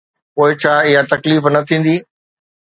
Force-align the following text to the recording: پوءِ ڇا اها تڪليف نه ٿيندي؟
پوءِ 0.35 0.51
ڇا 0.61 0.73
اها 0.87 1.01
تڪليف 1.11 1.43
نه 1.53 1.61
ٿيندي؟ 1.69 1.95